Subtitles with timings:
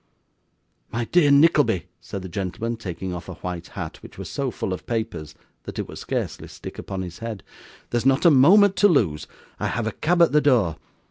[0.91, 4.73] 'My dear Nickleby,' said the gentleman, taking off a white hat which was so full
[4.73, 5.35] of papers
[5.65, 7.43] that it would scarcely stick upon his head,
[7.91, 9.27] 'there's not a moment to lose;
[9.59, 10.77] I have a cab at the door.